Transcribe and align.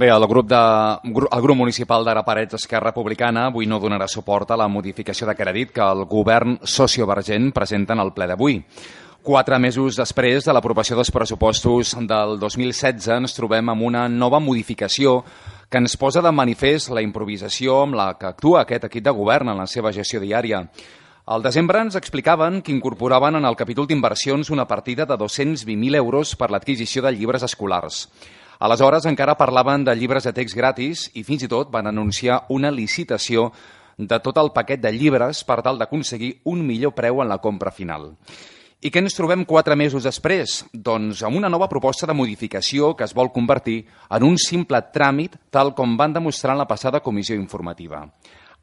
Bé, 0.00 0.08
el 0.08 0.26
grup, 0.26 0.46
de, 0.48 0.56
el 1.12 1.42
grup 1.44 1.56
municipal 1.58 2.06
d'Ara 2.06 2.22
Parets 2.24 2.56
Esquerra 2.56 2.88
Republicana 2.88 3.42
avui 3.50 3.66
no 3.68 3.76
donarà 3.82 4.06
suport 4.08 4.48
a 4.48 4.56
la 4.56 4.68
modificació 4.72 5.26
de 5.28 5.34
crèdit 5.36 5.74
que 5.76 5.84
el 5.84 6.06
govern 6.08 6.54
sociovergent 6.64 7.50
presenta 7.52 7.92
en 7.92 8.00
el 8.06 8.14
ple 8.16 8.30
d'avui. 8.30 8.56
Quatre 9.20 9.58
mesos 9.60 9.98
després 10.00 10.48
de 10.48 10.54
l'aprovació 10.56 10.96
dels 10.96 11.12
pressupostos 11.12 11.92
del 12.14 12.38
2016 12.40 13.10
ens 13.18 13.36
trobem 13.36 13.74
amb 13.74 13.84
una 13.90 14.06
nova 14.08 14.40
modificació 14.40 15.18
que 15.68 15.84
ens 15.84 15.98
posa 16.00 16.24
de 16.24 16.32
manifest 16.32 16.94
la 16.96 17.04
improvisació 17.04 17.82
amb 17.82 18.00
la 18.00 18.14
que 18.16 18.32
actua 18.32 18.64
aquest 18.64 18.88
equip 18.88 19.04
de 19.04 19.16
govern 19.20 19.52
en 19.52 19.60
la 19.60 19.68
seva 19.68 19.92
gestió 19.92 20.24
diària. 20.24 20.64
Al 21.28 21.44
desembre 21.44 21.84
ens 21.84 22.00
explicaven 22.00 22.62
que 22.64 22.72
incorporaven 22.72 23.36
en 23.36 23.44
el 23.44 23.54
capítol 23.54 23.84
d'inversions 23.86 24.48
una 24.48 24.64
partida 24.64 25.04
de 25.04 25.20
220.000 25.20 26.00
euros 26.00 26.38
per 26.40 26.48
l'adquisició 26.48 27.04
de 27.04 27.12
llibres 27.12 27.44
escolars. 27.44 28.06
Aleshores 28.60 29.06
encara 29.08 29.38
parlaven 29.40 29.86
de 29.86 29.94
llibres 29.96 30.26
de 30.28 30.34
text 30.36 30.52
gratis 30.52 31.06
i 31.16 31.22
fins 31.24 31.46
i 31.46 31.48
tot 31.48 31.70
van 31.72 31.86
anunciar 31.88 32.42
una 32.52 32.68
licitació 32.68 33.46
de 33.96 34.18
tot 34.20 34.36
el 34.36 34.50
paquet 34.52 34.82
de 34.82 34.90
llibres 34.92 35.38
per 35.48 35.62
tal 35.64 35.78
d'aconseguir 35.80 36.34
un 36.44 36.60
millor 36.66 36.92
preu 36.92 37.22
en 37.24 37.30
la 37.32 37.38
compra 37.40 37.72
final. 37.72 38.10
I 38.84 38.90
què 38.92 39.00
ens 39.00 39.16
trobem 39.16 39.46
quatre 39.48 39.78
mesos 39.80 40.04
després? 40.04 40.58
Doncs 40.72 41.22
amb 41.24 41.40
una 41.40 41.48
nova 41.48 41.70
proposta 41.72 42.04
de 42.04 42.16
modificació 42.16 42.90
que 42.96 43.06
es 43.08 43.14
vol 43.16 43.32
convertir 43.32 43.78
en 44.10 44.26
un 44.28 44.36
simple 44.36 44.82
tràmit 44.92 45.38
tal 45.48 45.72
com 45.72 45.96
van 45.96 46.12
demostrar 46.12 46.52
en 46.52 46.60
la 46.60 46.68
passada 46.68 47.00
comissió 47.00 47.36
informativa. 47.40 48.02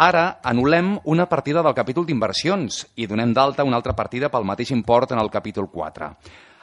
Ara 0.00 0.38
anul·lem 0.40 0.94
una 1.04 1.28
partida 1.28 1.60
del 1.60 1.76
capítol 1.76 2.08
d'inversions 2.08 2.80
i 2.96 3.04
donem 3.06 3.36
d'alta 3.36 3.68
una 3.68 3.76
altra 3.76 3.92
partida 3.92 4.32
pel 4.32 4.48
mateix 4.48 4.72
import 4.72 5.12
en 5.12 5.20
el 5.20 5.28
capítol 5.28 5.68
4. 5.68 6.10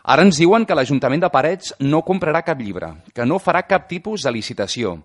Ara 0.09 0.23
ens 0.25 0.39
diuen 0.41 0.63
que 0.65 0.73
l'Ajuntament 0.73 1.21
de 1.21 1.27
Parets 1.29 1.75
no 1.85 1.99
comprarà 2.01 2.39
cap 2.41 2.57
llibre, 2.57 2.87
que 3.13 3.27
no 3.29 3.37
farà 3.37 3.59
cap 3.69 3.83
tipus 3.85 4.23
de 4.25 4.31
licitació. 4.33 4.95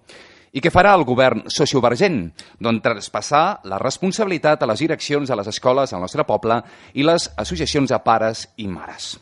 I 0.57 0.63
què 0.65 0.71
farà 0.73 0.95
el 0.97 1.03
govern 1.05 1.43
sociovergent? 1.53 2.23
Doncs 2.57 2.81
traspassar 2.81 3.43
la 3.69 3.77
responsabilitat 3.83 4.63
a 4.65 4.69
les 4.71 4.81
direccions 4.81 5.29
de 5.29 5.37
les 5.37 5.51
escoles 5.53 5.93
al 5.93 6.01
nostre 6.01 6.25
poble 6.25 6.57
i 6.95 7.05
les 7.05 7.27
associacions 7.37 7.93
de 7.93 7.99
pares 8.01 8.47
i 8.57 8.65
mares. 8.65 9.19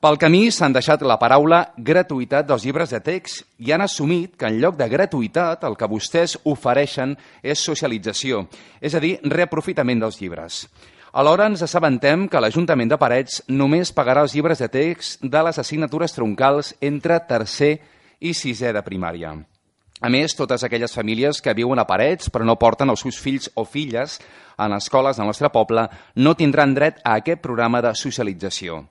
Pel 0.00 0.16
camí 0.16 0.46
s'han 0.48 0.72
deixat 0.72 1.04
la 1.04 1.18
paraula 1.20 1.58
gratuïtat 1.76 2.48
dels 2.48 2.64
llibres 2.64 2.94
de 2.94 3.02
text 3.04 3.44
i 3.60 3.74
han 3.76 3.84
assumit 3.84 4.38
que 4.40 4.48
en 4.48 4.56
lloc 4.62 4.78
de 4.80 4.88
gratuïtat 4.88 5.68
el 5.68 5.76
que 5.76 5.90
vostès 5.90 6.38
ofereixen 6.48 7.12
és 7.42 7.60
socialització, 7.60 8.46
és 8.80 8.96
a 8.96 9.04
dir, 9.04 9.18
reaprofitament 9.20 10.00
dels 10.00 10.16
llibres. 10.22 10.62
Alhora 11.12 11.48
ens 11.50 11.64
assabentem 11.66 12.28
que 12.30 12.38
l'Ajuntament 12.38 12.92
de 12.92 12.96
Parets 13.00 13.40
només 13.50 13.90
pagarà 13.90 14.22
els 14.22 14.34
llibres 14.36 14.60
de 14.62 14.68
text 14.70 15.24
de 15.26 15.40
les 15.42 15.56
assignatures 15.58 16.14
troncals 16.14 16.70
entre 16.80 17.16
tercer 17.26 17.72
i 18.22 18.30
sisè 18.30 18.70
de 18.70 18.82
primària. 18.86 19.32
A 20.00 20.08
més, 20.08 20.36
totes 20.38 20.62
aquelles 20.62 20.94
famílies 20.94 21.42
que 21.42 21.56
viuen 21.58 21.82
a 21.82 21.86
Parets 21.88 22.30
però 22.30 22.46
no 22.46 22.54
porten 22.62 22.94
els 22.94 23.02
seus 23.02 23.18
fills 23.18 23.50
o 23.58 23.66
filles 23.66 24.20
en 24.56 24.76
escoles 24.78 25.18
del 25.18 25.26
nostre 25.26 25.50
poble 25.50 25.88
no 26.14 26.36
tindran 26.38 26.76
dret 26.78 27.02
a 27.02 27.18
aquest 27.18 27.42
programa 27.42 27.82
de 27.82 27.90
socialització. 27.98 28.84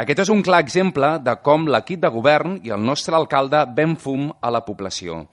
Aquest 0.00 0.24
és 0.24 0.32
un 0.32 0.40
clar 0.40 0.62
exemple 0.64 1.18
de 1.20 1.36
com 1.44 1.68
l'equip 1.68 2.00
de 2.00 2.08
govern 2.08 2.56
i 2.64 2.72
el 2.72 2.80
nostre 2.80 3.20
alcalde 3.20 3.66
ven 3.76 3.98
fum 4.00 4.30
a 4.40 4.48
la 4.48 4.64
població. 4.64 5.26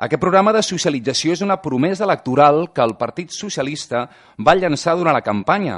Aquest 0.00 0.16
programa 0.22 0.54
de 0.56 0.62
socialització 0.64 1.34
és 1.34 1.42
una 1.44 1.58
promesa 1.60 2.06
electoral 2.06 2.70
que 2.72 2.80
el 2.80 2.94
Partit 2.96 3.34
Socialista 3.36 4.06
va 4.40 4.54
llançar 4.56 4.94
durant 4.96 5.12
la 5.12 5.20
campanya 5.20 5.74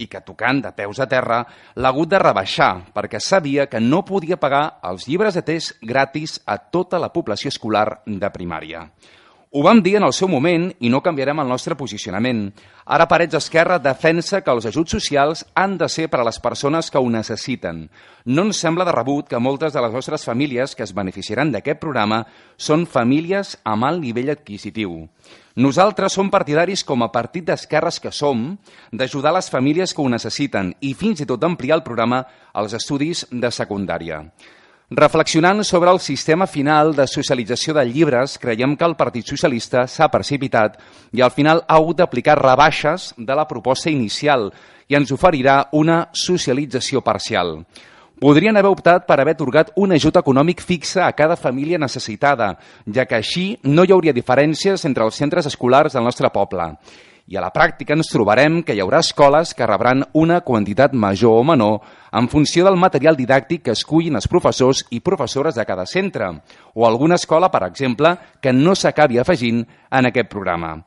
i 0.00 0.06
que, 0.08 0.22
tocant 0.24 0.62
de 0.64 0.70
peus 0.72 0.96
a 0.96 1.06
terra, 1.10 1.42
l'ha 1.76 1.90
hagut 1.92 2.08
de 2.08 2.20
rebaixar 2.22 2.70
perquè 2.96 3.20
sabia 3.20 3.66
que 3.68 3.82
no 3.84 4.00
podia 4.08 4.40
pagar 4.40 4.78
els 4.88 5.04
llibres 5.10 5.36
de 5.36 5.44
test 5.44 5.76
gratis 5.84 6.38
a 6.46 6.56
tota 6.56 6.96
la 6.96 7.12
població 7.12 7.52
escolar 7.52 8.00
de 8.06 8.32
primària. 8.32 8.86
Ho 9.52 9.62
vam 9.62 9.78
dir 9.80 9.94
en 9.96 10.02
el 10.02 10.12
seu 10.12 10.26
moment 10.26 10.64
i 10.82 10.88
no 10.90 10.98
canviarem 11.00 11.38
el 11.38 11.48
nostre 11.48 11.76
posicionament. 11.78 12.48
Ara 12.84 13.06
Parets 13.06 13.38
Esquerra 13.38 13.78
defensa 13.78 14.40
que 14.42 14.50
els 14.50 14.66
ajuts 14.66 14.96
socials 14.96 15.44
han 15.54 15.76
de 15.78 15.86
ser 15.88 16.08
per 16.10 16.18
a 16.20 16.26
les 16.26 16.40
persones 16.42 16.90
que 16.90 16.98
ho 16.98 17.06
necessiten. 17.08 17.84
No 18.26 18.42
ens 18.48 18.58
sembla 18.58 18.84
de 18.84 18.94
rebut 18.96 19.30
que 19.30 19.38
moltes 19.38 19.72
de 19.72 19.84
les 19.84 19.94
nostres 19.94 20.26
famílies 20.26 20.74
que 20.74 20.82
es 20.82 20.92
beneficiaran 20.92 21.54
d'aquest 21.54 21.78
programa 21.80 22.24
són 22.58 22.88
famílies 22.90 23.54
amb 23.62 23.86
alt 23.86 24.02
nivell 24.02 24.34
adquisitiu. 24.34 24.98
Nosaltres 25.56 26.18
som 26.18 26.28
partidaris, 26.28 26.82
com 26.84 27.06
a 27.06 27.12
partit 27.14 27.46
d'esquerres 27.46 28.02
que 28.02 28.10
som, 28.12 28.58
d'ajudar 28.92 29.32
les 29.38 29.48
famílies 29.48 29.94
que 29.94 30.02
ho 30.02 30.10
necessiten 30.10 30.74
i 30.82 30.92
fins 30.92 31.22
i 31.22 31.30
tot 31.30 31.40
d'ampliar 31.40 31.78
el 31.78 31.86
programa 31.86 32.24
als 32.52 32.74
estudis 32.76 33.24
de 33.30 33.54
secundària. 33.54 34.24
Reflexionant 34.88 35.64
sobre 35.64 35.90
el 35.90 35.98
sistema 35.98 36.46
final 36.46 36.92
de 36.94 37.08
socialització 37.10 37.72
de 37.74 37.82
llibres, 37.88 38.36
creiem 38.38 38.76
que 38.78 38.84
el 38.86 38.94
Partit 38.94 39.26
Socialista 39.26 39.82
s'ha 39.90 40.06
precipitat 40.12 40.76
i 41.10 41.24
al 41.26 41.32
final 41.34 41.64
ha 41.66 41.80
hagut 41.80 41.98
d'aplicar 41.98 42.36
rebaixes 42.38 43.08
de 43.18 43.34
la 43.34 43.48
proposta 43.50 43.90
inicial 43.90 44.52
i 44.86 44.94
ens 44.94 45.10
oferirà 45.10 45.56
una 45.72 46.04
socialització 46.14 47.02
parcial. 47.02 47.64
Podrien 48.22 48.56
haver 48.56 48.70
optat 48.70 49.08
per 49.10 49.18
haver 49.18 49.34
atorgat 49.34 49.74
un 49.74 49.90
ajut 49.90 50.22
econòmic 50.22 50.62
fixe 50.62 51.02
a 51.02 51.10
cada 51.18 51.34
família 51.34 51.82
necessitada, 51.82 52.52
ja 52.86 53.08
que 53.10 53.18
així 53.18 53.58
no 53.64 53.82
hi 53.82 53.90
hauria 53.90 54.14
diferències 54.14 54.86
entre 54.86 55.02
els 55.02 55.18
centres 55.18 55.50
escolars 55.50 55.98
del 55.98 56.06
nostre 56.06 56.30
poble 56.30 56.76
i 57.26 57.36
a 57.36 57.42
la 57.42 57.50
pràctica 57.50 57.96
ens 57.96 58.10
trobarem 58.12 58.60
que 58.62 58.74
hi 58.76 58.80
haurà 58.82 59.00
escoles 59.02 59.52
que 59.54 59.66
rebran 59.66 60.04
una 60.14 60.40
quantitat 60.46 60.94
major 60.94 61.40
o 61.40 61.44
menor 61.44 61.80
en 62.12 62.28
funció 62.30 62.64
del 62.64 62.78
material 62.78 63.18
didàctic 63.18 63.64
que 63.66 63.74
escullin 63.74 64.14
els 64.14 64.28
professors 64.30 64.84
i 64.94 65.02
professores 65.02 65.58
de 65.58 65.64
cada 65.66 65.86
centre, 65.90 66.30
o 66.74 66.86
alguna 66.86 67.18
escola, 67.18 67.50
per 67.50 67.64
exemple, 67.66 68.14
que 68.40 68.52
no 68.52 68.74
s'acabi 68.74 69.18
afegint 69.18 69.64
en 69.90 70.06
aquest 70.06 70.30
programa. 70.30 70.78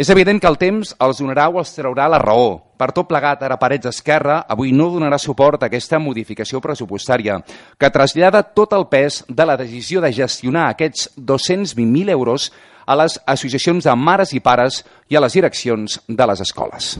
És 0.00 0.08
evident 0.08 0.38
que 0.40 0.48
el 0.48 0.56
temps 0.56 0.94
els 1.02 1.18
donarà 1.18 1.48
o 1.50 1.58
els 1.60 1.74
traurà 1.74 2.06
la 2.08 2.20
raó. 2.22 2.54
Per 2.78 2.92
tot 2.96 3.08
plegat, 3.10 3.42
ara 3.42 3.58
Parets 3.60 3.90
Esquerra 3.90 4.38
avui 4.48 4.70
no 4.72 4.86
donarà 4.94 5.18
suport 5.18 5.60
a 5.60 5.68
aquesta 5.68 5.98
modificació 6.00 6.62
pressupostària, 6.64 7.40
que 7.76 7.90
trasllada 7.90 8.44
tot 8.56 8.72
el 8.78 8.86
pes 8.88 9.24
de 9.28 9.44
la 9.44 9.58
decisió 9.60 10.00
de 10.00 10.12
gestionar 10.14 10.70
aquests 10.70 11.10
220.000 11.18 12.14
euros 12.14 12.52
a 12.90 12.98
les 12.98 13.20
associacions 13.30 13.86
de 13.86 13.94
mares 13.94 14.34
i 14.34 14.42
pares 14.42 14.82
i 15.10 15.16
a 15.16 15.22
les 15.22 15.38
direccions 15.38 16.00
de 16.08 16.26
les 16.26 16.42
escoles. 16.42 16.96